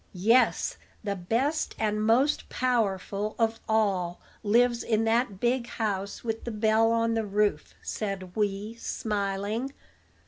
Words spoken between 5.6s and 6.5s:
house with the